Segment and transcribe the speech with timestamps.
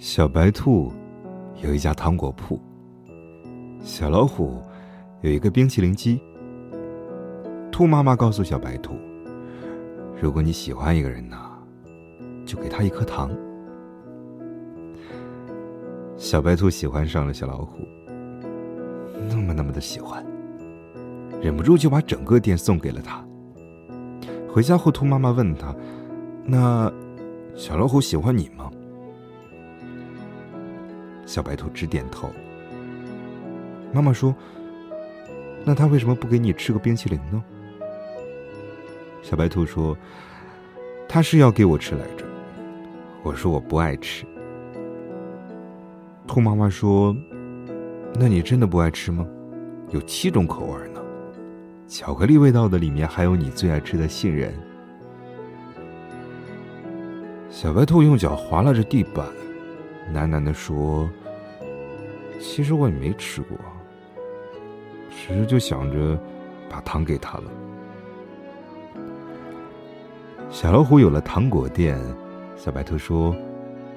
[0.00, 0.90] 小白兔
[1.62, 2.58] 有一家糖果铺，
[3.82, 4.62] 小老虎
[5.20, 6.18] 有一个冰淇淋机。
[7.70, 8.94] 兔妈妈告诉小白兔
[10.18, 11.36] ：“如果你喜欢一个人呢，
[12.46, 13.30] 就给他一颗糖。”
[16.16, 17.86] 小白兔喜欢上了小老虎，
[19.28, 20.24] 那么那么的喜欢，
[21.42, 23.22] 忍不住就把整个店送给了他。
[24.50, 25.76] 回家后，兔妈妈问他
[26.42, 26.90] ：“那
[27.54, 28.70] 小老虎喜欢你吗？”
[31.26, 32.30] 小白兔直点头。
[33.92, 34.34] 妈妈说
[35.64, 37.42] ：“那他为什么不给你吃个冰淇淋呢？”
[39.22, 39.96] 小白兔说
[41.08, 42.24] ：“他是要给我吃来着。”
[43.22, 44.24] 我说：“我不爱吃。”
[46.26, 47.14] 兔妈妈说
[48.14, 49.26] ：“那你真的不爱吃吗？
[49.90, 51.00] 有七种口味呢，
[51.88, 54.54] 巧克力味道的里面还有你最爱吃的杏仁。”
[57.50, 59.26] 小白兔用脚划拉着地板，
[60.12, 61.08] 喃喃的说。
[62.42, 63.58] 其实我也没吃过，
[65.10, 66.18] 只是就想着
[66.70, 67.44] 把糖给他了。
[70.50, 71.98] 小老虎有了糖果店，
[72.56, 73.36] 小白兔说：“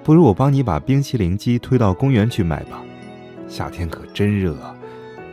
[0.04, 2.84] 不如我帮你把冰淇淋机推到公园去卖吧，
[3.48, 4.76] 夏天可真热啊，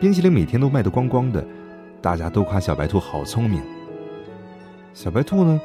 [0.01, 1.45] 冰淇淋每天都卖得光光的，
[2.01, 3.61] 大家都夸小白兔好聪明。”
[4.95, 5.61] 小白兔呢，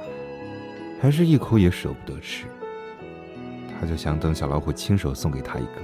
[1.00, 2.45] 还是一口也舍不得吃，
[3.79, 5.81] 他就想等小老虎亲手送给他一个。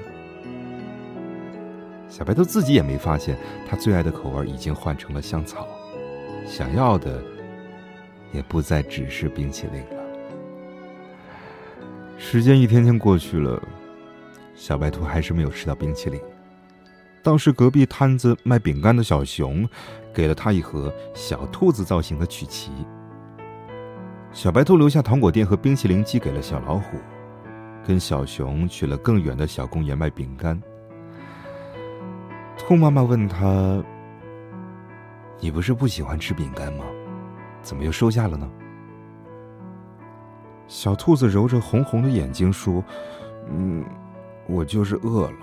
[2.08, 3.38] 小白兔自己也没发现，
[3.70, 5.68] 他最爱的口味已经换成了香草，
[6.46, 7.24] 想要的
[8.34, 10.04] 也不再只是冰淇淋了。
[12.18, 13.62] 时间一天天过去了，
[14.56, 16.20] 小白兔还是没有吃到冰淇淋。
[17.24, 19.68] 倒是隔壁摊子卖饼干的小熊，
[20.14, 22.72] 给了他一盒小兔子造型的曲奇。
[24.34, 26.98] 小白兔留下糖果店和冰淇淋机给了小老虎，
[27.86, 30.62] 跟小熊去了更远的小公园卖饼干。
[32.58, 33.84] 兔妈妈问他
[35.40, 36.86] ：“你不是不喜欢吃饼干吗？
[37.62, 38.50] 怎么又收下了呢？”
[40.68, 42.84] 小兔子揉着红红的眼睛说
[43.50, 43.84] ：“嗯，
[44.48, 45.38] 我就是饿了。”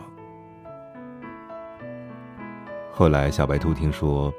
[2.91, 4.33] 后来，小白兔听说，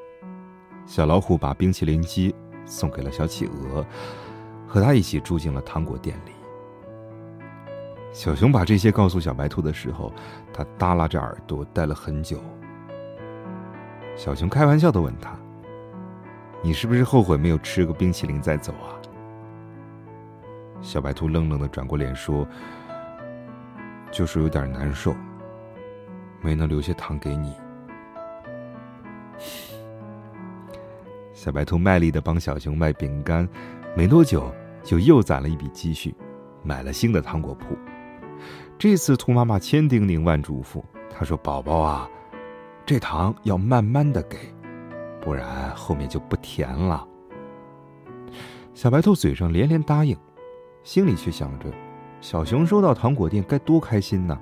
[0.85, 2.34] 小老虎把冰淇淋机
[2.66, 3.85] 送给了小企鹅，
[4.68, 6.31] 和他一起住进了糖果店里。
[8.12, 10.12] 小熊把这些告诉小白兔的时候，
[10.52, 12.42] 它耷拉着耳朵，待了很久。
[14.16, 15.38] 小熊开玩笑的问他
[16.62, 18.97] ：“你是不是后悔没有吃个冰淇淋再走啊？”
[20.81, 22.46] 小白兔愣愣的转过脸说
[24.12, 25.16] ：“就是有点难受，
[26.41, 27.53] 没能留些糖给你。”
[31.31, 33.47] 小白兔卖力的帮小熊卖饼干，
[33.96, 34.52] 没多久
[34.84, 36.14] 就又攒了一笔积蓄，
[36.64, 37.78] 买了新的糖果铺。
[38.77, 42.09] 这次兔妈妈千叮咛万嘱咐，她说：“宝宝啊。”
[42.85, 44.38] 这糖要慢慢的给，
[45.22, 47.07] 不然后面就不甜了。
[48.73, 50.17] 小白兔嘴上连连答应，
[50.83, 51.69] 心里却想着，
[52.19, 54.35] 小熊收到糖果店该多开心呢。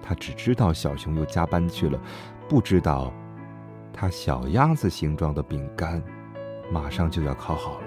[0.00, 2.00] 他只知道小熊又加班去了，
[2.48, 3.12] 不知道，
[3.92, 6.02] 他小鸭子形状的饼干，
[6.70, 7.83] 马上就要烤好了。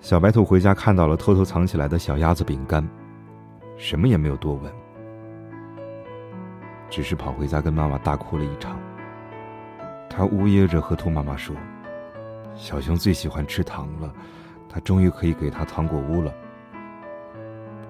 [0.00, 2.86] 小白兔回家看到了偷偷藏起来的小鸭子饼干，
[3.76, 4.72] 什么也没有多问。
[6.88, 8.80] 只是跑回家跟妈妈大哭了一场。
[10.08, 11.54] 他呜咽着和兔妈妈说
[12.56, 14.12] ：“小熊最喜欢吃糖了，
[14.70, 16.34] 他终于可以给他糖果屋了。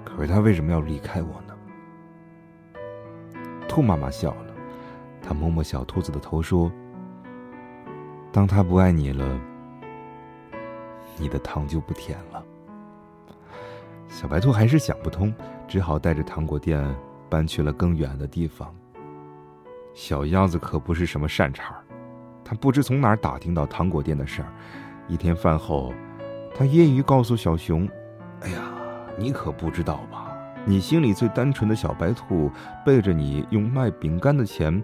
[0.04, 1.54] 可是他为什么要离开我呢？”
[3.68, 4.52] 兔妈妈笑了，
[5.22, 6.70] 她摸摸小兔子的头说
[8.32, 9.40] ：“当他不爱你了，
[11.20, 12.42] 你的糖就不甜了。”
[14.08, 15.32] 小白兔还是想不通，
[15.68, 16.82] 只好带着糖果店
[17.28, 18.74] 搬去了更远的地方。
[19.94, 21.84] 小鸭子可不是什么善茬儿，
[22.44, 24.48] 他不知从哪儿打听到糖果店的事儿。
[25.06, 25.92] 一天饭后，
[26.54, 27.88] 他揶揄告诉小熊
[28.42, 28.62] ：“哎呀，
[29.16, 30.28] 你可不知道吧？
[30.64, 32.50] 你心里最单纯的小白兔，
[32.84, 34.82] 背着你用卖饼干的钱，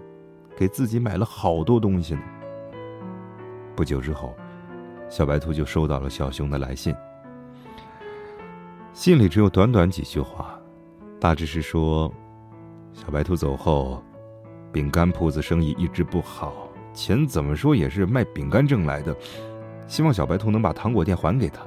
[0.55, 2.21] 给自己买了好多东西呢。”
[3.75, 4.35] 不久之后，
[5.09, 6.95] 小白兔就收到了小熊的来信。
[8.93, 10.59] 信里只有短短几句话，
[11.19, 12.11] 大致是说，
[12.93, 14.03] 小白兔走后。
[14.69, 19.15] 饼干铺子生意一直不好，钱怎么说也是卖饼干挣来的。
[19.87, 21.61] 希望小白兔能把糖果店还给他。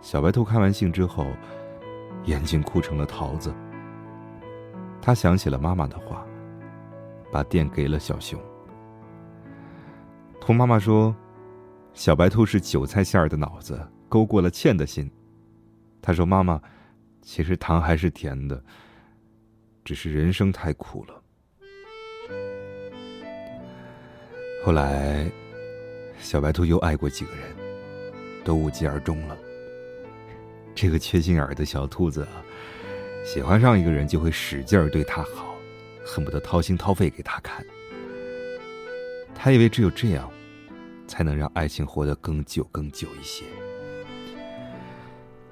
[0.00, 1.26] 小白兔看完信之后，
[2.24, 3.54] 眼睛哭成了桃子。
[5.00, 6.24] 他想起了妈妈的话，
[7.30, 8.40] 把店给了小熊。
[10.50, 11.14] 兔妈妈说
[11.94, 15.08] ：“小白兔是韭菜馅儿的脑子，勾过了芡的心。
[16.02, 16.60] 他说：“妈妈，
[17.22, 18.60] 其实糖还是甜的，
[19.84, 21.22] 只是人生太苦了。”
[24.66, 25.30] 后来，
[26.18, 27.42] 小白兔又爱过几个人，
[28.42, 29.38] 都无疾而终了。
[30.74, 32.42] 这个缺心眼儿的小兔子啊，
[33.24, 35.54] 喜欢上一个人就会使劲儿对他好，
[36.04, 37.64] 恨不得掏心掏肺给他看。
[39.32, 40.28] 他以为只有这样，
[41.10, 43.44] 才能让爱情活得更久更久一些。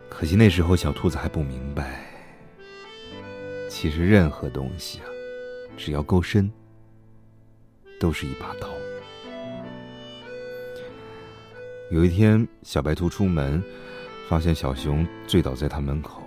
[0.09, 2.01] 可惜那时候小兔子还不明白，
[3.69, 5.07] 其实任何东西啊，
[5.77, 6.49] 只要够深，
[7.99, 8.69] 都是一把刀。
[11.91, 13.61] 有一天，小白兔出门，
[14.29, 16.23] 发现小熊醉倒在他门口。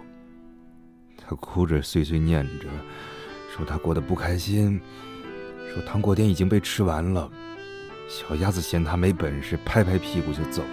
[1.17, 2.67] 他哭着碎碎念着，
[3.55, 4.81] 说他过得不开心，
[5.73, 7.31] 说糖果店已经被吃完了。
[8.07, 10.69] 小鸭子嫌他没本事，拍拍屁股就走了。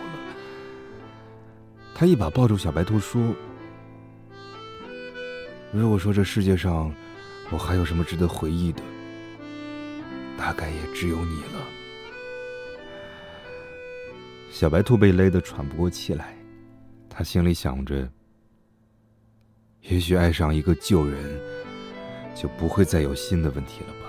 [1.95, 3.35] 他一把抱住小白兔，说
[5.73, 6.95] ：“如果说这世界上
[7.51, 8.83] 我还有什么值得回忆的，
[10.37, 11.67] 大概也只有你了。”
[14.51, 16.37] 小白兔被勒得喘不过气来，
[17.09, 18.09] 他心里想着
[19.83, 21.41] ：“也许爱上一个旧人，
[22.35, 24.08] 就不会再有新的问题了吧。”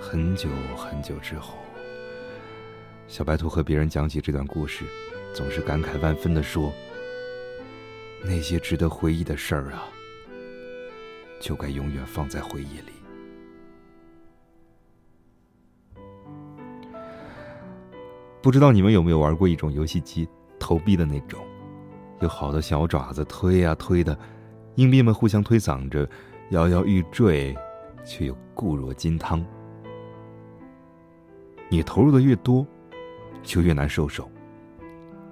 [0.00, 1.58] 很久很久之后，
[3.06, 4.84] 小白兔和别人讲起这段故事。
[5.32, 6.72] 总是感慨万分的说
[8.26, 9.84] ：“那些值得回忆的事儿啊，
[11.40, 12.90] 就该永远放在回忆里。”
[18.42, 21.46] 不知道你们有没有玩过一种游戏机，投币的那种，
[22.20, 24.18] 有好多小爪子推呀推的，
[24.74, 26.08] 硬币们互相推搡着，
[26.50, 27.56] 摇摇欲坠，
[28.04, 29.46] 却又固若金汤。
[31.72, 32.66] 你投入的越多，
[33.44, 34.28] 就越难收手。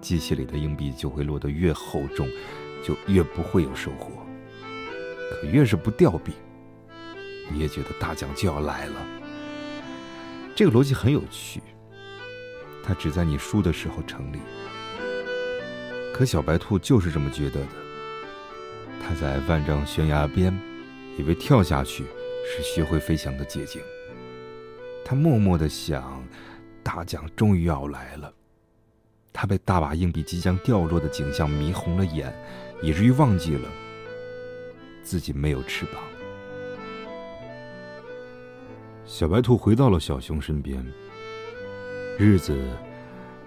[0.00, 2.28] 机器里的硬币就会落得越厚重，
[2.84, 4.24] 就越不会有收获。
[5.28, 6.32] 可越是不掉币，
[7.50, 9.04] 你也觉得大奖就要来了。
[10.54, 11.60] 这个逻辑很有趣，
[12.84, 14.38] 它只在你输的时候成立。
[16.14, 17.66] 可小白兔就是这么觉得的。
[19.02, 20.56] 它在万丈悬崖边，
[21.18, 22.04] 以为跳下去
[22.46, 23.82] 是学会飞翔的捷径。
[25.08, 26.22] 他默默的想，
[26.82, 28.30] 大奖终于要来了。
[29.32, 32.30] 他被大把硬币即将掉落的景象迷红了眼，
[32.82, 33.66] 以至于忘记了
[35.02, 35.94] 自己没有翅膀。
[39.06, 40.86] 小白兔回到了小熊身边，
[42.18, 42.54] 日子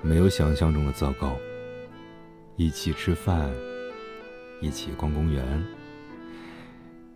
[0.02, 1.38] 没有想象中的糟糕。
[2.56, 3.52] 一起吃饭，
[4.62, 5.64] 一起逛公园。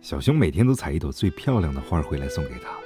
[0.00, 2.85] 小熊每天都采一朵最漂亮的花回来送给他。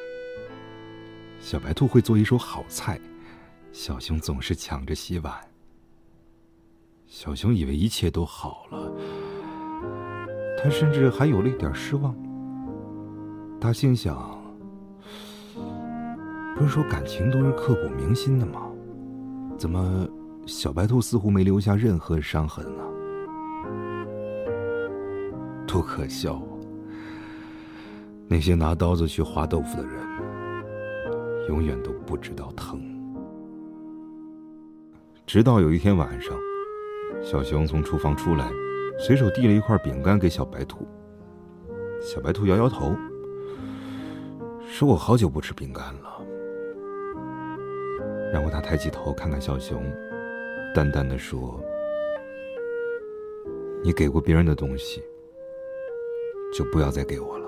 [1.41, 3.01] 小白兔会做一手好菜，
[3.73, 5.35] 小熊总是抢着洗碗。
[7.07, 8.93] 小熊以为一切都好了，
[10.63, 12.15] 他甚至还有了一点失望。
[13.61, 14.39] 他心想
[16.57, 18.71] ：“不是说感情都是刻骨铭心的吗？
[19.59, 20.07] 怎么
[20.47, 22.83] 小白兔似乎没留下任何伤痕呢？
[25.67, 26.43] 多可笑啊！
[28.29, 30.01] 那些拿刀子去划豆腐的人，
[31.51, 32.81] 永远都不知道疼。”
[35.27, 36.39] 直到有一天晚上。
[37.23, 38.51] 小熊从厨房出来，
[38.99, 40.89] 随手递了一块饼干给小白兔。
[42.01, 42.97] 小白兔摇摇头，
[44.67, 46.25] 说：“我好久不吃饼干了。”
[48.33, 49.83] 然后他抬起头看看小熊，
[50.75, 51.61] 淡淡的说
[53.85, 55.03] ：“你给过别人的东西，
[56.55, 57.40] 就不要再给我了。”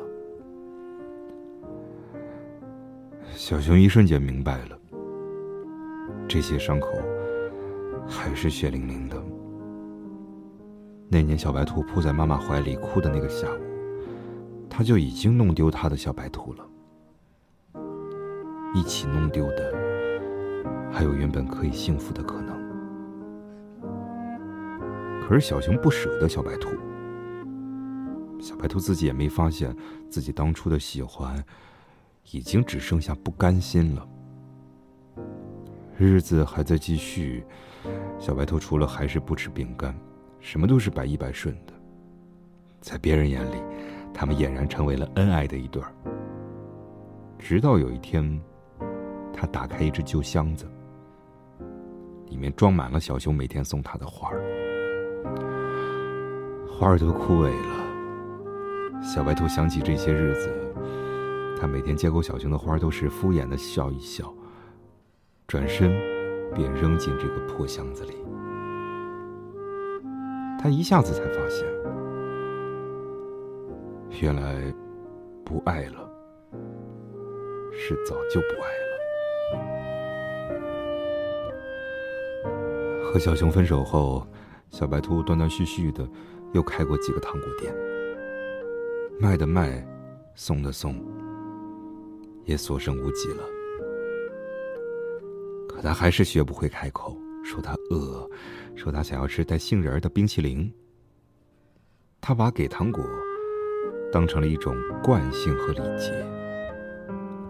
[3.34, 4.78] 小熊一瞬间明白了，
[6.28, 6.88] 这些伤口
[8.06, 9.22] 还是血淋淋的。
[11.08, 13.60] 那年小白兔扑在妈妈怀里哭的那个下午，
[14.68, 16.64] 他就已经弄丢他的小白兔了。
[18.74, 19.72] 一起弄丢的，
[20.90, 22.56] 还有原本可以幸福的可能。
[25.20, 26.70] 可是小熊不舍得小白兔，
[28.40, 29.74] 小白兔自己也没发现
[30.08, 31.42] 自己当初的喜欢，
[32.30, 34.08] 已经只剩下不甘心了。
[35.98, 37.44] 日子还在继续，
[38.18, 39.94] 小白兔除了还是不吃饼干。
[40.40, 41.72] 什么都是百依百顺的，
[42.80, 43.62] 在别人眼里，
[44.12, 45.94] 他们俨然成为了恩爱的一对儿。
[47.38, 48.40] 直到有一天，
[49.32, 50.68] 他打开一只旧箱子，
[52.26, 54.42] 里面装满了小熊每天送他的花儿，
[56.68, 59.00] 花儿都枯萎了。
[59.00, 60.52] 小白兔想起这些日子，
[61.62, 64.34] 他每天接过小熊的花，都是敷衍的笑一笑，
[65.46, 65.92] 转身
[66.52, 68.16] 便扔进这个破箱子里。
[70.60, 71.64] 他一下子才发现，
[74.20, 74.74] 原来
[75.44, 76.10] 不爱了，
[77.70, 78.92] 是早就不爱了。
[83.04, 84.26] 和小熊分手后，
[84.70, 86.04] 小白兔断断续续的
[86.54, 87.72] 又开过几个糖果店，
[89.20, 89.86] 卖的卖，
[90.34, 91.00] 送的送，
[92.44, 93.44] 也所剩无几了。
[95.68, 97.16] 可他还是学不会开口。
[97.44, 98.24] 说他饿，
[98.76, 100.72] 说他想要吃带杏仁的冰淇淋。
[102.20, 103.04] 他把给糖果
[104.12, 106.12] 当成了一种惯性和礼节，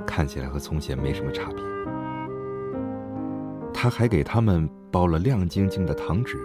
[0.07, 1.63] 看起来和从前没什么差别。
[3.75, 6.39] 他还给他们包了亮晶晶的糖纸，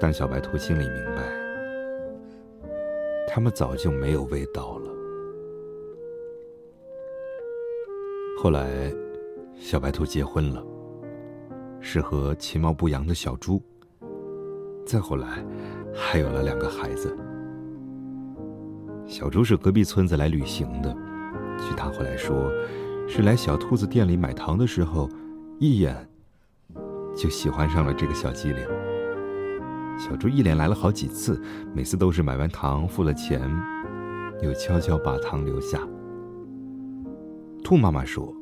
[0.00, 1.22] 但小白兔心里明白，
[3.28, 4.93] 他们早就没有味道了。
[8.44, 8.92] 后来，
[9.56, 10.62] 小白兔结婚了。
[11.80, 13.58] 是和其貌不扬的小猪。
[14.84, 15.42] 再后来，
[15.94, 17.16] 还有了两个孩子。
[19.06, 20.94] 小猪是隔壁村子来旅行的，
[21.56, 22.52] 据他后来说，
[23.08, 25.08] 是来小兔子店里买糖的时候，
[25.58, 26.06] 一眼
[27.16, 28.62] 就喜欢上了这个小机灵。
[29.98, 31.40] 小猪一连来了好几次，
[31.72, 33.40] 每次都是买完糖付了钱，
[34.42, 35.80] 又悄悄把糖留下。
[37.64, 38.32] 兔妈妈说：“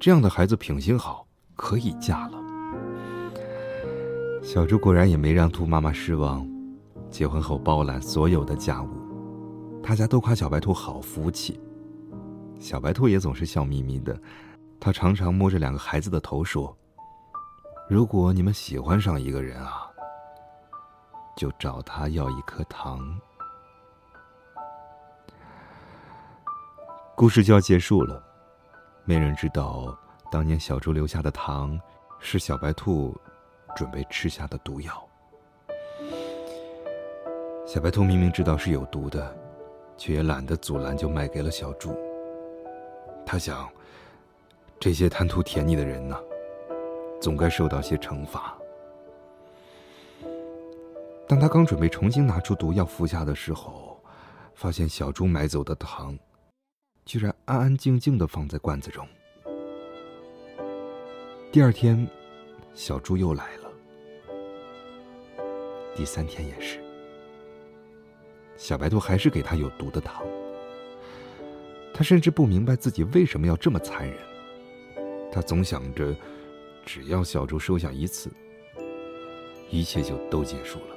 [0.00, 2.42] 这样的孩子品行好。”可以嫁了。
[4.42, 6.44] 小猪果然也没让兔妈妈失望，
[7.12, 8.88] 结婚后包揽所有的家务，
[9.80, 11.60] 大家都夸小白兔好福气。
[12.58, 14.20] 小白兔也总是笑眯眯的，
[14.80, 16.76] 他常常摸着两个孩子的头说
[17.88, 19.86] ：“如果你们喜欢上一个人啊，
[21.36, 23.16] 就找他要一颗糖。”
[27.16, 28.20] 故事就要结束了，
[29.04, 29.96] 没人知道。
[30.32, 31.78] 当年小猪留下的糖，
[32.18, 33.16] 是小白兔
[33.76, 35.08] 准备吃下的毒药。
[37.64, 39.32] 小白兔明明知道是有毒的，
[39.96, 41.96] 却也懒得阻拦，就卖给了小猪。
[43.24, 43.70] 他想，
[44.80, 46.18] 这些贪图甜腻的人呢，
[47.20, 48.58] 总该受到些惩罚。
[51.28, 53.96] 当他刚准备重新拿出毒药服下的时候，
[54.52, 56.18] 发现小猪买走的糖，
[57.46, 59.06] 安安静静的放在罐子中。
[61.52, 62.08] 第二天，
[62.72, 63.70] 小猪又来了。
[65.94, 66.82] 第三天也是，
[68.56, 70.24] 小白兔还是给他有毒的糖。
[71.92, 74.16] 他甚至不明白自己为什么要这么残忍。
[75.30, 76.16] 他总想着，
[76.86, 78.30] 只要小猪收下一次，
[79.70, 80.96] 一切就都结束了。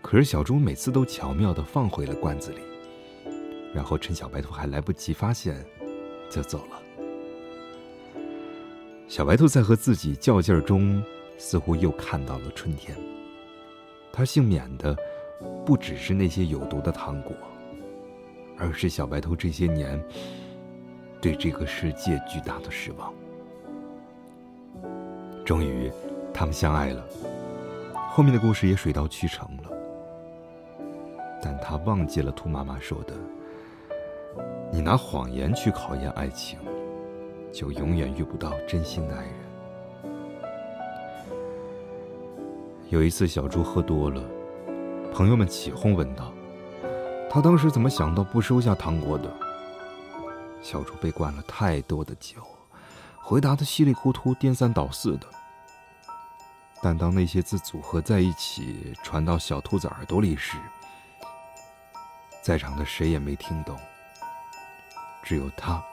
[0.00, 2.60] 可是小猪每次都巧妙的放回了罐子里，
[3.74, 5.64] 然后趁小白兔还来不及发现，
[6.30, 6.82] 就走了。
[9.06, 11.02] 小白兔在和自己较劲儿中，
[11.38, 12.96] 似乎又看到了春天。
[14.12, 14.96] 他幸免的，
[15.64, 17.34] 不只是那些有毒的糖果，
[18.58, 20.02] 而是小白兔这些年
[21.20, 23.12] 对这个世界巨大的失望。
[25.44, 25.90] 终于，
[26.34, 27.06] 他们相爱了，
[28.10, 29.70] 后面的故事也水到渠成了。
[31.40, 33.14] 但他忘记了兔妈妈说的
[34.70, 36.58] ：“你拿谎言去考验爱情。”
[37.50, 39.34] 就永远遇不到真心的爱人。
[42.90, 44.22] 有一次，小猪喝多了，
[45.12, 46.30] 朋友们起哄问道
[47.28, 49.34] ：“他当时怎么想到不收下糖果的？”
[50.60, 52.42] 小猪被灌了太多的酒，
[53.16, 55.26] 回答的稀里糊涂、颠三倒四的。
[56.82, 60.58] 但当那些字组合在一起，传到小兔子耳朵里时，
[62.42, 63.76] 在场的谁也没听懂，
[65.28, 65.84] 只有他。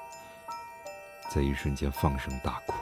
[1.28, 2.74] 在一瞬间放声大哭。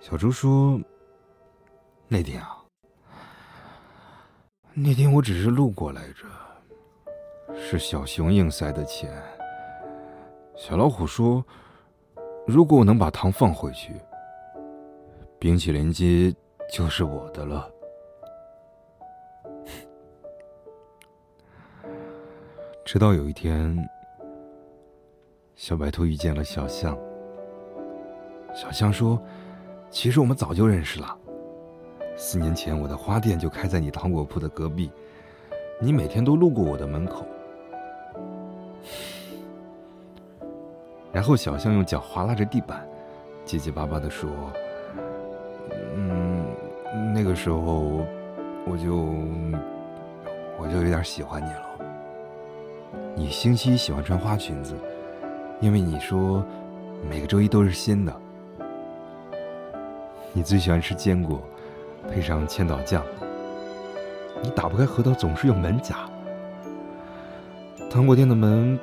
[0.00, 0.80] 小猪说
[2.08, 2.58] ：“那天啊，
[4.74, 6.26] 那天我只是路过来着，
[7.54, 9.16] 是小熊硬塞的钱。
[10.56, 11.44] 小老虎说，
[12.48, 13.94] 如果我能把糖放回去，
[15.38, 16.34] 冰淇淋机
[16.68, 17.70] 就是我的了。
[22.92, 23.74] 直到有一天。”
[25.56, 26.94] 小白兔遇见了小象。
[28.54, 29.18] 小象说
[29.88, 31.16] ：“其实我们早就认识了。
[32.18, 34.90] 四年前，我的花店就开在你糖果铺的隔壁，
[35.80, 37.24] 你每天都路过我的门口。”
[41.10, 42.86] 然后小象用脚划拉着地板，
[43.46, 44.28] 结结巴巴的说
[45.96, 46.44] ：“嗯，
[47.14, 48.04] 那个时候，
[48.66, 48.96] 我就
[50.58, 51.70] 我就有点喜欢你了。
[53.14, 54.74] 你星期一喜欢穿花裙子。”
[55.60, 56.44] 因为你说，
[57.08, 58.12] 每个周一都是新的。
[60.32, 61.40] 你最喜欢吃坚果，
[62.10, 63.00] 配上千岛酱。
[64.42, 65.98] 你打不开核桃总是用门夹。
[67.88, 68.76] 糖果店的门，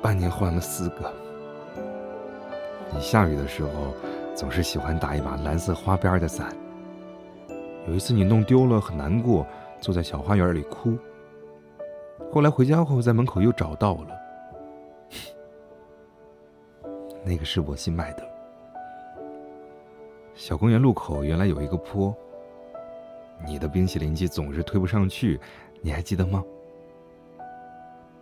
[0.00, 1.12] 半年换了四个。
[2.92, 3.92] 你下雨的时候，
[4.36, 6.54] 总是喜欢打一把蓝色花边的伞。
[7.88, 9.44] 有一次你弄丢了，很难过，
[9.80, 10.96] 坐在小花园里哭。
[12.32, 14.08] 后来回家后，在门口又找到了。
[17.24, 18.28] 那个是我新买的。
[20.34, 22.12] 小公园路口原来有一个坡。
[23.46, 25.40] 你的冰淇淋机总是推不上去，
[25.80, 26.42] 你还记得吗？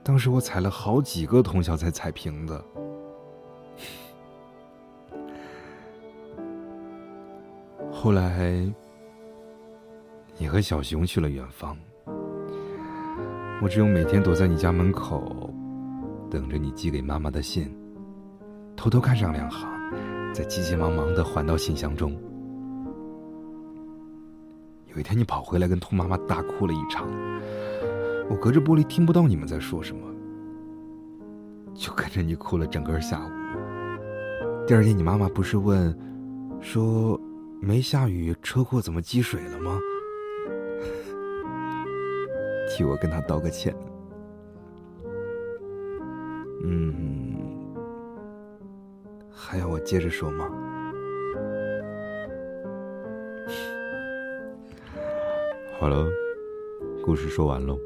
[0.02, 2.64] 当时我踩了好几个通宵才踩平的。
[7.92, 8.66] 后来，
[10.37, 11.78] 你和小熊去了远方，
[13.62, 15.49] 我只有每天躲在你家门口，
[16.28, 17.73] 等着你寄给妈妈的信，
[18.75, 19.71] 偷偷看上两行，
[20.35, 22.12] 再急急忙忙的还到信箱中。
[24.92, 27.07] 有一天你跑回来跟兔妈妈大哭了一场，
[28.28, 30.02] 我隔着玻璃听不到你们在说什么，
[31.73, 33.31] 就跟着你哭了整个下午。
[34.66, 35.97] 第二天你妈妈不是问，
[36.61, 37.16] 说
[37.61, 39.78] 没下雨车库怎么积水了吗？
[42.83, 43.73] 替我跟他道个歉。
[46.65, 47.37] 嗯，
[49.31, 50.47] 还要我接着说吗？
[55.79, 56.09] 好了，
[57.05, 57.79] 故事说完喽。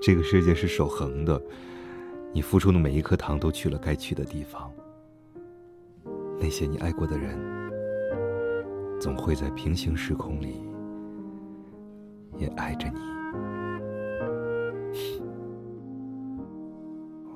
[0.00, 1.38] 这个世界是守恒的，
[2.32, 4.72] 你付出的每一颗糖都去了该去的地方。
[6.40, 7.38] 那些你爱过的人，
[8.98, 10.62] 总会在平行时空里
[12.42, 12.98] 也爱着你。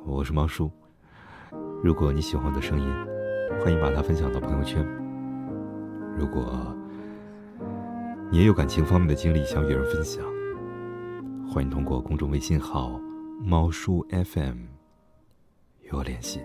[0.05, 0.71] 我是猫叔，
[1.83, 2.87] 如果你喜欢我的声音，
[3.63, 4.85] 欢迎把它分享到朋友圈。
[6.19, 6.77] 如果。
[8.29, 10.25] 你也有感情方面的经历想与人分享，
[11.49, 13.01] 欢迎通过公众微信号
[13.41, 14.63] “猫叔 FM”
[15.83, 16.41] 与我联系。